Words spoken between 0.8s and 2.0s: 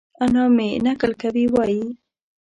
نکل کوي وايي؛